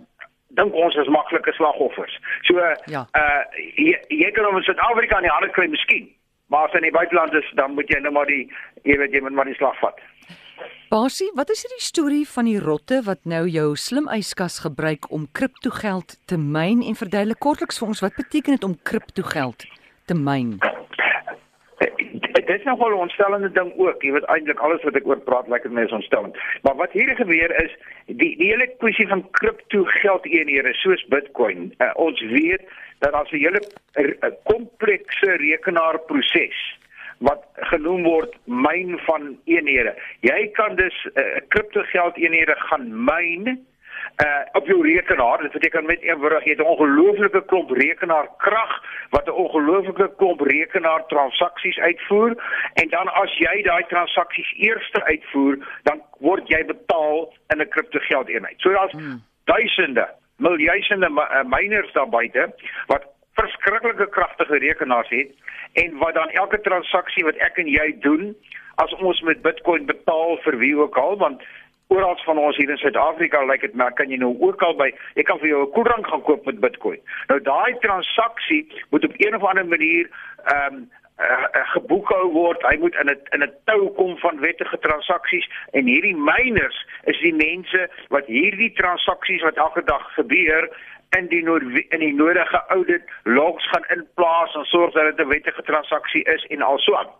dink 0.58 0.74
ons 0.74 0.96
is 1.00 1.10
maklike 1.12 1.52
slagoffers. 1.56 2.16
So 2.48 2.58
ja. 2.92 3.06
uh 3.18 3.42
jy, 3.76 3.96
jy 4.08 4.30
kan 4.36 4.48
hom 4.48 4.58
in 4.60 4.66
Suid-Afrika 4.68 5.20
in 5.20 5.28
die 5.28 5.34
hande 5.34 5.52
kry 5.56 5.68
miskien, 5.72 6.08
maar 6.52 6.68
as 6.68 6.76
hy 6.76 6.82
in 6.82 6.90
die 6.90 6.96
buiteland 6.96 7.36
is, 7.38 7.48
dan 7.58 7.76
moet 7.76 7.90
jy 7.92 8.00
nou 8.04 8.14
maar 8.16 8.30
die 8.30 8.44
jy 8.88 8.98
weet 9.00 9.16
jy 9.16 9.24
moet 9.24 9.38
maar 9.38 9.50
die 9.50 9.58
slag 9.60 9.78
vat. 9.82 10.00
Basie, 10.92 11.30
wat 11.38 11.48
is 11.48 11.62
hierdie 11.64 11.80
storie 11.80 12.24
van 12.28 12.44
die 12.50 12.58
rotte 12.60 12.98
wat 13.06 13.22
nou 13.24 13.46
jou 13.48 13.70
slim 13.80 14.10
yskas 14.12 14.58
gebruik 14.60 15.08
om 15.08 15.24
kriptogeld 15.32 16.18
te 16.28 16.36
myn 16.36 16.82
en 16.84 16.98
verduidelik 16.98 17.40
kortliks 17.40 17.80
vir 17.80 17.94
ons 17.94 18.04
wat 18.04 18.18
beteken 18.20 18.58
dit 18.58 18.66
om 18.68 18.76
kriptogeld 18.84 19.64
te 20.04 20.18
myn? 20.18 20.58
Dit 22.52 22.60
is 22.60 22.66
nog 22.66 22.78
wel 22.78 22.88
'n 22.88 23.06
ontstellende 23.06 23.52
ding 23.52 23.72
ook. 23.76 24.02
Jy 24.02 24.12
weet 24.12 24.24
eintlik 24.24 24.58
alles 24.58 24.82
wat 24.82 24.94
ek 24.94 25.06
oor 25.06 25.20
praat 25.20 25.48
lyk 25.48 25.62
like 25.62 25.68
my 25.68 25.82
is 25.82 25.92
ontstellend. 25.92 26.36
Maar 26.62 26.76
wat 26.76 26.92
hier 26.92 27.14
gebeur 27.16 27.62
is 27.64 27.76
die 28.06 28.36
die 28.36 28.46
hele 28.50 28.74
kwessie 28.78 29.08
van 29.08 29.30
kriptogeld 29.30 30.24
eenhede 30.26 30.72
soos 30.74 31.06
Bitcoin. 31.08 31.74
Uh, 31.78 31.90
ons 31.94 32.20
weet 32.20 32.62
dat 32.98 33.12
as 33.12 33.30
'n 33.30 33.36
hele 33.36 33.62
komplekse 34.44 35.30
rekenaarproses 35.30 36.78
wat 37.18 37.42
genoem 37.54 38.02
word 38.02 38.36
myn 38.44 38.98
van 38.98 39.38
eenhede. 39.44 39.94
Jy 40.20 40.50
kan 40.52 40.76
dus 40.76 41.08
uh, 41.14 41.22
eh, 41.22 41.42
kriptogeld 41.48 42.16
eenhede 42.16 42.54
gaan 42.56 43.04
myn 43.04 43.66
uh 44.24 44.42
op 44.52 44.66
jou 44.66 44.82
rekenaar. 44.82 45.38
Dit 45.38 45.52
beteken 45.52 45.86
met 45.86 46.00
eenvoudig 46.00 46.44
jy 46.44 46.50
het 46.50 46.60
'n 46.60 46.72
ongelooflike 46.74 47.44
klomp 47.44 47.70
rekenaarkrag 47.70 48.72
wat 49.10 49.26
'n 49.26 49.30
ongelooflike 49.44 50.12
klomp 50.16 50.40
rekenaar 50.40 51.06
transaksies 51.06 51.78
uitvoer 51.78 52.30
en 52.74 52.88
dan 52.88 53.12
as 53.12 53.38
jy 53.38 53.62
daai 53.62 53.84
transaksies 53.88 54.52
eerste 54.56 55.04
uitvoer, 55.04 55.56
dan 55.82 56.02
word 56.18 56.48
jy 56.48 56.64
betaal 56.64 57.34
in 57.48 57.60
'n 57.60 57.68
kriptogeld 57.68 58.28
eenheid. 58.28 58.60
So 58.60 58.70
daar's 58.72 58.92
hmm. 58.92 59.22
duisende, 59.44 60.08
miljoene 60.36 61.08
uh, 61.08 61.42
miners 61.44 61.92
daar 61.92 62.08
buite 62.08 62.54
wat 62.86 63.04
verskriklike 63.34 64.08
kragtige 64.08 64.58
rekenaars 64.58 65.08
het 65.08 65.30
en 65.72 65.98
wat 65.98 66.14
dan 66.14 66.30
elke 66.30 66.60
transaksie 66.60 67.24
wat 67.24 67.36
ek 67.36 67.56
en 67.56 67.66
jy 67.66 67.96
doen 68.00 68.36
as 68.74 68.92
ons 69.00 69.20
met 69.20 69.42
Bitcoin 69.42 69.86
betaal 69.86 70.38
vir 70.44 70.56
wie 70.60 70.76
ook 70.76 70.96
al 70.96 71.16
want 71.16 71.42
oral 71.92 72.16
van 72.24 72.38
ons 72.38 72.56
hier 72.56 72.70
in 72.70 72.80
Suid-Afrika 72.80 73.40
lyk 73.40 73.48
like 73.50 73.66
dit 73.66 73.76
maar 73.80 73.92
kan 73.92 74.10
jy 74.10 74.18
nou 74.20 74.32
ook 74.40 74.62
al 74.62 74.74
by 74.80 74.88
jy 75.18 75.24
kan 75.28 75.38
vir 75.42 75.48
jou 75.52 75.62
'n 75.66 75.72
koeldrank 75.76 76.06
gaan 76.06 76.26
koop 76.28 76.44
met 76.46 76.60
Bitcoin. 76.60 77.00
Nou 77.28 77.40
daai 77.40 77.78
transaksie 77.84 78.66
moet 78.90 79.04
op 79.04 79.14
een 79.16 79.36
of 79.36 79.44
ander 79.44 79.66
manier 79.66 80.10
ehm 80.44 80.74
um, 80.74 80.90
uh, 81.20 81.46
uh, 81.54 81.66
geboekhou 81.74 82.32
word. 82.32 82.62
Hy 82.62 82.76
moet 82.78 82.94
in 82.94 83.10
'n 83.10 83.20
in 83.34 83.42
'n 83.42 83.52
tou 83.64 83.92
kom 83.98 84.16
van 84.18 84.40
wettige 84.40 84.78
transaksies 84.78 85.50
en 85.72 85.86
hierdie 85.86 86.16
miners 86.16 86.86
is 87.04 87.20
die 87.20 87.34
mense 87.34 87.90
wat 88.08 88.26
hierdie 88.26 88.72
transaksies 88.72 89.42
wat 89.42 89.56
elke 89.56 89.84
dag 89.84 90.14
gebeur 90.14 90.70
in 91.18 91.26
die 91.28 91.44
in 91.88 92.00
die 92.00 92.14
nodige 92.14 92.62
audit 92.68 93.02
logs 93.22 93.68
gaan 93.68 93.84
inplaas 93.96 94.54
en 94.54 94.64
sorg 94.64 94.92
dat 94.92 95.16
dit 95.16 95.26
'n 95.26 95.28
wettige 95.28 95.62
transaksie 95.62 96.24
is 96.24 96.46
en 96.46 96.62
also 96.62 96.96
aan. 96.96 97.10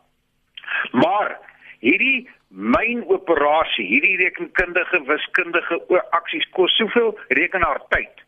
Maar 0.91 1.39
hierdie 1.79 2.29
myn 2.53 3.05
operasie, 3.09 3.87
hierdie 3.89 4.17
rekenkundige 4.17 5.01
wiskundige 5.09 5.81
aksies 6.11 6.45
kos 6.53 6.77
soveel 6.77 7.17
rekenaartyd 7.29 8.27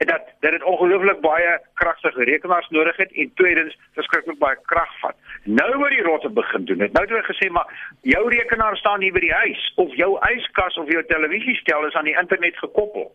en 0.00 0.06
dat 0.06 0.22
dat 0.40 0.50
dit 0.50 0.62
ongelooflik 0.62 1.20
baie 1.20 1.60
kragtige 1.74 2.24
rekenaars 2.24 2.68
nodig 2.68 2.96
het 2.96 3.12
en 3.12 3.30
tweedens 3.34 3.78
verskriklik 3.92 4.38
baie 4.38 4.56
krag 4.62 4.98
vat. 5.00 5.16
Nou 5.44 5.76
word 5.76 5.92
die 5.92 6.02
rotte 6.02 6.30
begin 6.30 6.64
doen. 6.64 6.80
Het 6.80 6.92
nou 6.92 7.04
het 7.04 7.12
hulle 7.12 7.32
gesê 7.32 7.50
maar 7.50 7.96
jou 8.00 8.28
rekenaar 8.28 8.76
staan 8.76 9.00
hier 9.00 9.12
by 9.12 9.20
die 9.20 9.34
huis 9.42 9.72
of 9.76 9.92
jou 9.94 10.16
yskas 10.30 10.78
of 10.80 10.88
jou 10.88 11.04
televisiestel 11.12 11.86
is 11.86 11.94
aan 11.94 12.08
die 12.08 12.16
internet 12.22 12.56
gekoppel 12.64 13.10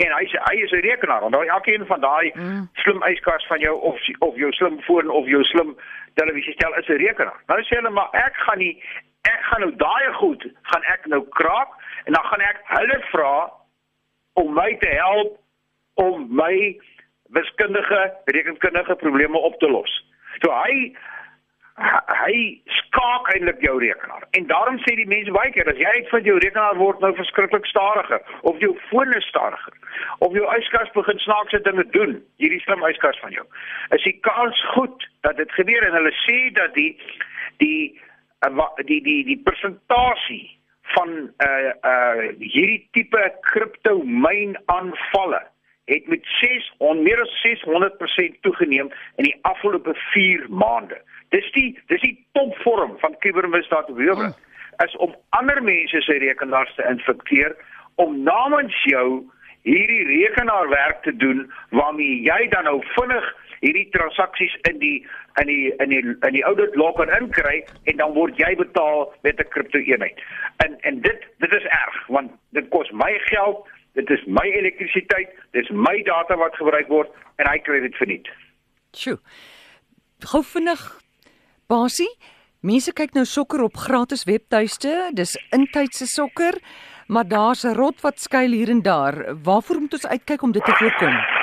en 0.00 0.16
hy 0.16 0.24
sê 0.32 0.40
hy 0.48 0.56
is 0.64 0.72
'n 0.72 0.84
rekenaar. 0.88 1.22
Onthou 1.22 1.44
elkeen 1.44 1.86
van 1.86 2.00
daai 2.00 2.32
mm. 2.34 2.68
slim 2.72 3.02
yskas 3.12 3.46
van 3.46 3.60
jou 3.60 3.76
of 3.80 4.00
of 4.18 4.36
jou 4.36 4.52
slim 4.52 4.80
foon 4.80 5.10
of 5.10 5.26
jou 5.26 5.44
slim 5.44 5.76
televisiestel 6.14 6.74
is 6.74 6.88
'n 6.88 7.04
rekenaar. 7.04 7.40
Nou 7.46 7.62
sê 7.62 7.76
hulle 7.76 7.90
maar 7.90 8.08
ek 8.12 8.34
gaan 8.36 8.58
nie 8.58 8.82
ek 9.32 9.46
gaan 9.50 9.64
nou 9.66 9.72
daai 9.82 10.12
goed 10.20 10.46
gaan 10.72 10.86
ek 10.94 11.06
nou 11.12 11.22
kraak 11.38 11.76
en 12.04 12.16
dan 12.16 12.24
gaan 12.30 12.46
ek 12.48 12.62
hulle 12.74 12.98
vra 13.10 13.34
om 14.42 14.54
my 14.54 14.70
te 14.82 14.90
help 14.96 15.38
om 16.00 16.26
my 16.42 16.54
wiskundige 17.36 18.02
rekenkundige 18.24 18.94
probleme 18.94 19.38
op 19.38 19.58
te 19.60 19.70
los. 19.70 19.92
So 20.42 20.52
hy 20.64 20.92
hy 21.80 22.34
skaak 22.76 23.30
eintlik 23.32 23.62
jou 23.64 23.78
rekenaar. 23.80 24.24
En 24.36 24.46
daarom 24.46 24.76
sê 24.84 24.94
die 24.98 25.06
mense 25.08 25.32
baie 25.32 25.52
keer 25.54 25.68
as 25.70 25.78
jy 25.80 25.92
uitvind 26.00 26.28
jou 26.28 26.36
rekenaar 26.42 26.76
word 26.76 27.00
nou 27.00 27.12
verskriklik 27.16 27.64
stadiger 27.70 28.20
of 28.50 28.58
jou 28.60 28.74
foon 28.90 29.14
is 29.16 29.28
stadiger 29.30 29.76
of 30.26 30.36
jou 30.36 30.44
yskas 30.58 30.92
begin 30.92 31.22
snaakse 31.24 31.62
dinge 31.64 31.86
doen, 31.96 32.18
hierdie 32.42 32.60
slim 32.66 32.84
yskas 32.90 33.20
van 33.24 33.32
jou. 33.32 33.46
Is 33.96 34.04
die 34.04 34.18
kans 34.26 34.60
goed 34.74 35.08
dat 35.24 35.40
dit 35.40 35.56
gebeur 35.56 35.88
en 35.88 35.96
hulle 36.00 36.12
sê 36.26 36.38
dat 36.58 36.76
die 36.76 36.92
die 37.64 37.96
die 38.86 39.02
die 39.02 39.24
die 39.24 39.40
persentasie 39.44 40.58
van 40.94 41.10
uh 41.38 41.72
uh 41.84 42.28
hierdie 42.38 42.88
tipe 42.92 43.32
kripto 43.40 44.02
myn 44.02 44.56
aanvalle 44.66 45.42
het 45.90 46.06
met 46.06 46.26
600 46.40 47.02
meer 47.02 47.20
as 47.20 47.32
600% 47.42 48.40
toegeneem 48.40 48.92
in 49.16 49.24
die 49.24 49.38
afgelope 49.42 49.94
4 49.94 50.46
maande. 50.48 51.00
Dis 51.34 51.50
die 51.52 51.78
dis 51.86 52.00
die 52.00 52.16
topvorm 52.32 52.96
van 52.98 53.18
kubermisdaad 53.18 53.90
op 53.90 53.98
die 53.98 54.08
oomblik 54.10 54.34
hmm. 54.34 54.86
is 54.86 54.96
om 54.96 55.14
ander 55.28 55.62
mense 55.62 56.00
se 56.00 56.18
rekenaars 56.24 56.74
te 56.74 56.86
infekteer 56.88 57.56
om 57.94 58.22
namens 58.22 58.82
jou 58.84 59.22
hierdie 59.62 60.04
rekenaarwerk 60.08 61.02
te 61.02 61.16
doen 61.16 61.52
waarmee 61.70 62.22
jy 62.24 62.48
dan 62.48 62.64
nou 62.64 62.78
vinnig 62.94 63.34
hierdie 63.60 63.88
transaksies 63.94 64.54
in 64.70 64.78
die 64.80 64.96
in 65.40 65.46
die 65.50 65.72
in 65.84 65.92
die 65.92 66.02
in 66.28 66.36
die 66.36 66.44
audit 66.48 66.76
locker 66.80 67.10
inkry 67.18 67.60
en 67.84 68.00
dan 68.00 68.14
word 68.16 68.38
jy 68.40 68.54
betaal 68.56 69.12
met 69.22 69.40
'n 69.40 69.48
kripto 69.54 69.78
eenheid. 69.78 70.18
En 70.64 70.78
en 70.80 71.00
dit 71.00 71.20
dit 71.38 71.52
is 71.52 71.64
erg 71.64 72.06
want 72.06 72.32
dit 72.52 72.68
kos 72.68 72.90
my 72.90 73.12
geld, 73.28 73.68
dit 73.94 74.10
is 74.10 74.24
my 74.26 74.46
elektrisiteit, 74.46 75.30
dit 75.52 75.62
is 75.62 75.70
my 75.70 76.02
data 76.02 76.36
wat 76.36 76.56
gebruik 76.56 76.88
word 76.88 77.10
en 77.36 77.46
hy 77.46 77.58
kry 77.58 77.80
dit 77.80 77.96
verniet. 77.96 78.28
Sjoe. 78.92 79.18
Gou 80.20 80.42
vinnig 80.42 80.80
Basie, 81.68 82.10
mense 82.60 82.92
kyk 82.92 83.14
nou 83.14 83.24
sokker 83.24 83.62
op 83.62 83.76
gratis 83.76 84.24
webtuiste, 84.24 85.10
dis 85.14 85.36
intydse 85.52 86.06
sokker, 86.06 86.58
maar 87.08 87.28
daar's 87.28 87.64
'n 87.64 87.74
rot 87.74 88.00
wat 88.00 88.20
skuil 88.20 88.50
hier 88.50 88.70
en 88.70 88.82
daar. 88.82 89.36
Waarvoor 89.42 89.80
moet 89.80 89.92
ons 89.92 90.06
uitkyk 90.06 90.42
om 90.42 90.52
dit 90.52 90.64
te 90.64 90.72
voorkom? 90.72 91.39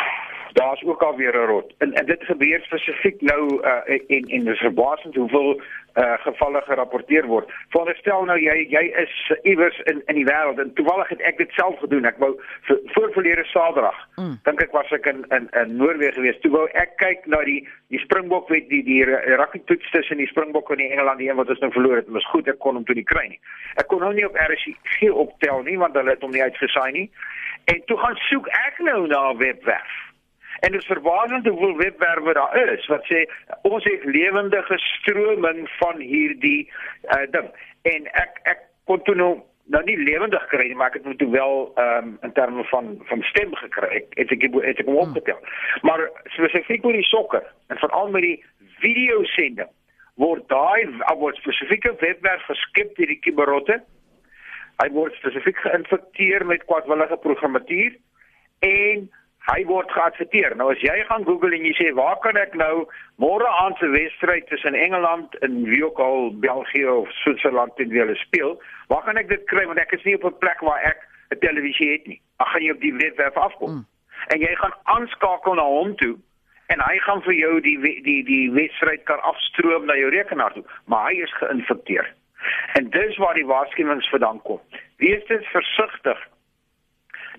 Daar's 0.57 0.83
ook 0.83 1.01
al 1.01 1.15
weer 1.15 1.35
'n 1.35 1.45
rot. 1.45 1.73
En 1.77 1.93
en 1.93 2.05
dit 2.05 2.23
gebeur 2.23 2.59
spesifiek 2.61 3.21
nou 3.21 3.41
uh 3.63 3.71
en 4.07 4.23
en 4.35 4.43
dis 4.43 4.59
verbasend 4.59 5.15
hoeveel 5.15 5.61
uh 5.95 6.13
gevalle 6.17 6.61
gerapporteer 6.61 7.25
word. 7.25 7.51
Veronderstel 7.69 8.23
nou 8.23 8.39
jy 8.39 8.65
jy 8.69 8.83
is 9.03 9.33
iewers 9.41 9.79
in 9.79 10.01
in 10.05 10.15
die 10.15 10.25
wêreld 10.25 10.59
en 10.59 10.73
toevallig 10.73 11.07
het 11.07 11.21
ek 11.21 11.37
dit 11.37 11.51
self 11.51 11.79
gedoen. 11.79 12.05
Ek 12.05 12.17
wou 12.17 12.41
voor 12.85 13.11
verlede 13.11 13.43
Saterdag 13.43 14.07
mm. 14.15 14.39
dink 14.43 14.61
ek 14.61 14.71
was 14.71 14.91
ek 14.91 15.05
in 15.05 15.25
in 15.29 15.47
in 15.61 15.75
Noorwe 15.75 16.11
gewees. 16.11 16.39
Toe 16.39 16.51
wou 16.51 16.65
ek 16.73 16.97
kyk 16.97 17.25
na 17.25 17.43
die 17.43 17.67
die 17.93 17.99
Springbok 17.99 18.49
wet 18.49 18.69
die 18.69 18.83
die 18.83 19.05
rugby 19.05 19.61
toets 19.65 19.91
tussen 19.91 20.17
die 20.17 20.27
Springbok 20.27 20.71
en 20.71 20.77
die 20.77 20.89
Engeland 20.89 21.17
die 21.17 21.29
een 21.29 21.37
wat 21.37 21.49
ons 21.49 21.59
nou 21.59 21.71
verloor 21.71 22.01
het. 22.01 22.09
Was 22.09 22.29
goed 22.33 22.47
ek 22.47 22.59
kon 22.59 22.75
hom 22.75 22.85
toe 22.85 22.95
nie 22.95 23.09
kry 23.13 23.27
nie. 23.27 23.39
Ek 23.75 23.87
kon 23.87 24.01
hom 24.01 24.17
nie 24.17 24.25
op 24.25 24.41
RSG 24.47 25.13
optel 25.13 25.61
nie 25.69 25.77
want 25.77 25.93
hulle 25.93 26.17
het 26.17 26.21
hom 26.25 26.33
nie 26.33 26.43
uitgesaai 26.43 26.91
nie. 26.91 27.11
En 27.65 27.81
toe 27.85 27.97
gaan 27.97 28.15
soek 28.15 28.47
ek 28.47 28.79
nou 28.79 29.07
na 29.07 29.29
'n 29.31 29.37
webwerf 29.37 30.06
En 30.59 30.71
dit 30.71 30.81
is 30.81 30.87
verbasend 30.87 31.47
hoeveel 31.47 31.75
webwerwe 31.77 32.33
daar 32.33 32.73
is 32.73 32.87
wat 32.87 33.05
sê 33.05 33.25
ons 33.61 33.83
het 33.83 34.03
lewendige 34.03 34.77
stroming 34.77 35.69
van 35.79 35.99
hierdie 35.99 36.71
uh, 37.13 37.25
ding. 37.31 37.51
En 37.81 38.09
ek 38.23 38.41
ek 38.43 38.65
kon 38.89 39.03
toe 39.03 39.15
nou 39.15 39.35
nou 39.67 39.83
nie 39.83 39.97
lewendig 39.99 40.45
kry 40.47 40.69
nie, 40.69 40.75
maar 40.79 40.93
ek 40.93 41.01
het 41.01 41.07
moet 41.09 41.23
wel 41.31 41.57
ehm 41.75 42.05
um, 42.07 42.17
in 42.23 42.31
terme 42.33 42.63
van 42.71 42.93
van 43.09 43.23
stem 43.31 43.55
gekry. 43.55 44.03
Ek 44.03 44.15
het 44.15 44.31
ek 44.31 44.45
het 44.47 44.79
ek 44.83 44.85
hom 44.87 45.01
opgetel. 45.03 45.41
Maar 45.81 46.07
spesifiek 46.35 46.85
oor 46.85 46.95
die 46.95 47.09
sokker 47.09 47.43
en 47.67 47.83
veral 47.83 48.09
met 48.15 48.25
die 48.25 48.37
video 48.79 49.23
sending 49.35 49.69
word 50.17 50.47
daai 50.49 50.87
word 51.19 51.37
spesifieke 51.37 51.93
webwerf 52.01 52.45
geskep 52.49 52.95
deur 52.97 53.11
die 53.11 53.21
kiberotte. 53.21 53.79
Hy 54.81 54.89
word 54.93 55.15
spesifiek 55.17 55.59
geïnfekteer 55.61 56.45
met 56.45 56.65
kwadwillige 56.69 57.17
programmatuur 57.21 57.97
en 58.65 59.07
hy 59.47 59.63
word 59.65 59.91
geadverteer. 59.95 60.55
Nou 60.59 60.71
as 60.73 60.81
jy 60.83 60.95
gaan 61.07 61.25
Google 61.27 61.55
en 61.55 61.65
jy 61.65 61.73
sê 61.77 61.91
waar 61.95 62.19
kan 62.23 62.37
ek 62.39 62.55
nou 62.59 62.85
môre 63.23 63.47
aand 63.63 63.79
se 63.79 63.87
wedstryd 63.93 64.47
tussen 64.51 64.75
Engeland 64.75 65.35
en 65.45 65.61
wie 65.69 65.83
ook 65.85 65.99
al 66.03 66.31
België 66.43 66.87
of 66.91 67.11
Switserland 67.23 67.75
teen 67.77 67.93
wie 67.93 68.03
hulle 68.03 68.17
speel, 68.19 68.57
waar 68.91 69.05
kan 69.07 69.19
ek 69.19 69.29
dit 69.31 69.45
kry 69.51 69.65
want 69.69 69.79
ek 69.79 69.95
is 69.95 70.03
nie 70.03 70.17
op 70.19 70.27
'n 70.27 70.39
plek 70.43 70.59
waar 70.67 70.83
ek 70.83 70.99
'n 71.31 71.39
televisie 71.39 71.91
het 71.91 72.07
nie. 72.07 72.21
Ag 72.37 72.51
gaan 72.51 72.63
jy 72.63 72.71
op 72.71 72.81
die 72.81 72.93
webwerf 72.93 73.37
afkom. 73.37 73.71
Mm. 73.71 73.85
En 74.27 74.39
jy 74.39 74.55
gaan 74.55 74.75
aanskakel 74.83 75.53
na 75.55 75.63
hom 75.63 75.95
toe 75.95 76.17
en 76.67 76.79
hy 76.83 76.97
gaan 76.99 77.21
vir 77.21 77.33
jou 77.33 77.59
die 77.61 77.77
die 78.03 78.23
die 78.23 78.51
wedstryd 78.51 79.03
kan 79.03 79.21
afstroom 79.21 79.85
na 79.85 79.95
jou 79.95 80.09
rekenaar 80.09 80.53
toe, 80.53 80.63
maar 80.85 81.11
hy 81.11 81.21
is 81.23 81.33
geïnfekteer. 81.39 82.13
En 82.73 82.89
dis 82.89 83.17
waar 83.17 83.33
die 83.33 83.45
waarskuwings 83.45 84.09
vandaan 84.09 84.41
kom. 84.41 84.59
Wees 84.97 85.23
dit 85.25 85.45
versigtig 85.45 86.19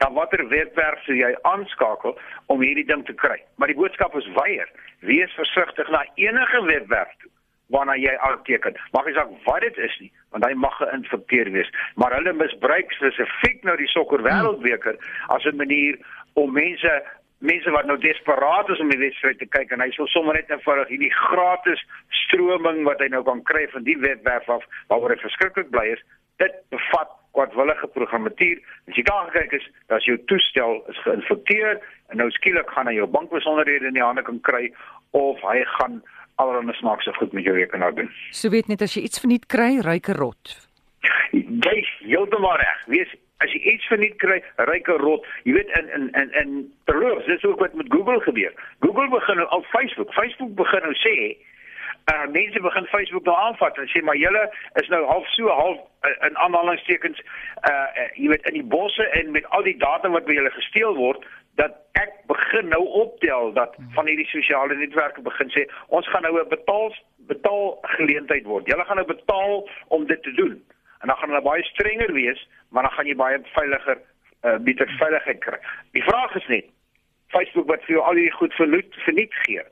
dan 0.02 0.14
watter 0.14 0.44
webwerf 0.48 1.02
sou 1.06 1.16
jy 1.16 1.32
aanskakel 1.48 2.18
om 2.46 2.62
hierdie 2.62 2.86
ding 2.86 3.04
te 3.06 3.14
kry. 3.14 3.38
Maar 3.56 3.72
die 3.72 3.78
boodskap 3.78 4.14
is 4.18 4.28
weier. 4.38 4.70
Wees 5.06 5.34
versigtig 5.38 5.90
na 5.94 6.04
enige 6.14 6.62
webwerf 6.66 7.12
toe 7.22 7.30
waarna 7.68 7.98
jy 8.00 8.14
aanteken. 8.24 8.76
Mag 8.96 9.08
jy 9.08 9.12
sê 9.12 9.24
wat 9.44 9.60
dit 9.60 9.78
is 9.84 9.96
nie, 10.00 10.10
want 10.32 10.46
hy 10.46 10.54
mag 10.56 10.76
geïnfekteer 10.80 11.50
wees. 11.52 11.68
Maar 12.00 12.16
hulle 12.16 12.32
misbruik 12.32 12.94
spesifiek 12.96 13.60
nou 13.68 13.76
die 13.76 13.90
sokker 13.92 14.24
wêreldbeker 14.24 14.96
as 15.34 15.44
'n 15.44 15.56
manier 15.56 15.98
om 16.34 16.52
mense 16.52 16.92
mense 17.38 17.70
wat 17.70 17.86
nou 17.86 17.98
desperaat 18.02 18.68
is 18.68 18.80
om 18.82 18.88
die 18.90 18.98
wedstryd 18.98 19.38
te 19.38 19.46
kyk 19.46 19.70
en 19.70 19.80
hy 19.80 19.90
sou 19.94 20.06
sommer 20.10 20.34
net 20.34 20.50
eenvoudig 20.50 20.88
hierdie 20.88 21.12
gratis 21.14 21.84
stroming 22.24 22.82
wat 22.88 22.98
hy 23.00 23.08
nou 23.12 23.22
kan 23.22 23.42
kry 23.46 23.68
van 23.74 23.84
die 23.86 23.98
webwerf 24.02 24.48
af 24.48 24.64
waaroor 24.88 25.14
hy 25.14 25.20
verskriklik 25.22 25.70
bly 25.70 25.84
is, 25.94 26.02
dit 26.42 26.54
bevat 26.74 27.14
kwadwillige 27.36 27.86
programmatuur. 27.94 28.60
As 28.88 28.96
jy 28.96 29.04
daar 29.08 29.30
kyk 29.34 29.52
is, 29.58 29.66
dat 29.92 30.04
jou 30.04 30.18
toestel 30.30 30.82
is 30.92 31.02
geïnfekteer 31.06 31.78
en 32.08 32.22
nou 32.22 32.30
skielik 32.36 32.70
gaan 32.70 32.90
hy 32.90 32.96
jou 32.98 33.08
bankbesonderhede 33.10 33.90
in 33.90 33.98
die 33.98 34.04
hande 34.04 34.24
kan 34.26 34.40
kry 34.40 34.68
of 35.16 35.40
hy 35.46 35.62
gaan 35.78 36.00
allerlei 36.38 36.74
snaakse 36.78 37.12
goed 37.18 37.32
met 37.32 37.44
jou 37.44 37.56
rekenaar 37.56 37.94
doen. 37.94 38.10
So 38.30 38.50
weet 38.54 38.68
net 38.70 38.82
as 38.82 38.94
jy 38.94 39.04
iets 39.08 39.20
verniet 39.22 39.48
kry, 39.50 39.78
ryke 39.86 40.14
rot. 40.18 40.54
Jy 41.32 41.78
heeltemal 42.04 42.56
reg. 42.60 42.84
Wees 42.92 43.10
as 43.44 43.52
jy 43.54 43.60
iets 43.74 43.86
verniet 43.90 44.16
kry, 44.22 44.38
ryke 44.70 44.96
rot. 45.02 45.26
Jy 45.46 45.56
weet 45.58 45.70
in 45.78 45.90
in 45.96 46.08
in 46.20 46.32
in 46.42 46.56
terloops, 46.90 47.26
dis 47.26 47.44
ook 47.46 47.60
wat 47.62 47.74
met 47.78 47.90
Google 47.94 48.20
gebeur. 48.26 48.54
Google 48.86 49.08
begin 49.14 49.42
nou 49.42 49.48
al 49.54 49.64
Facebook. 49.74 50.14
Facebook 50.14 50.54
begin 50.58 50.86
nou 50.86 50.94
sê 51.02 51.14
uh, 52.12 52.26
mense 52.32 52.60
begin 52.60 52.86
Facebook 52.92 53.24
nou 53.24 53.36
aanvat 53.36 53.78
en 53.78 53.90
sê 53.92 54.02
maar 54.02 54.16
julle 54.16 54.44
is 54.82 54.88
nou 54.88 55.02
half 55.06 55.26
so 55.34 55.48
half 55.48 55.78
uh, 55.78 56.14
in 56.28 56.38
aanhalingstekens 56.44 57.20
uh, 57.20 57.72
uh 57.72 58.08
jy 58.14 58.28
weet 58.32 58.48
in 58.50 58.60
die 58.60 58.68
bosse 58.76 59.10
en 59.20 59.30
met 59.30 59.46
al 59.56 59.62
die 59.62 59.76
data 59.76 60.08
wat 60.08 60.24
by 60.24 60.38
julle 60.38 60.54
gesteel 60.56 60.96
word 60.96 61.24
dat 61.58 61.74
ek 61.98 62.12
begin 62.30 62.68
nou 62.70 62.84
optel 63.02 63.52
dat 63.52 63.74
van 63.94 64.06
hierdie 64.06 64.28
sosiale 64.30 64.74
netwerke 64.78 65.22
begin 65.26 65.50
sê 65.54 65.66
ons 65.88 66.08
gaan 66.08 66.22
nou 66.22 66.36
'n 66.38 66.48
betaal 66.48 66.94
betaal 67.28 67.78
geleentheid 67.82 68.44
word. 68.44 68.66
Julle 68.66 68.84
gaan 68.84 68.96
nou 68.96 69.06
betaal 69.06 69.68
om 69.88 70.06
dit 70.06 70.22
te 70.22 70.32
doen. 70.32 70.54
En 70.98 71.06
dan 71.08 71.16
gaan 71.16 71.28
hulle 71.28 71.42
baie 71.42 71.64
strenger 71.64 72.12
wees, 72.12 72.48
maar 72.68 72.82
dan 72.82 72.92
gaan 72.92 73.06
jy 73.06 73.16
baie 73.16 73.38
veiliger 73.52 73.98
uh, 73.98 74.56
beter 74.68 74.88
veiligheid 74.98 75.40
kry. 75.44 75.58
Die 75.92 76.02
vraag 76.02 76.34
is 76.34 76.46
net 76.46 76.70
Facebook 77.34 77.68
wat 77.68 77.84
vir 77.86 77.98
jou 77.98 78.04
al 78.04 78.18
hierdie 78.18 78.38
goed 78.40 78.54
verloot 78.56 79.00
verniet 79.04 79.34
gee. 79.44 79.64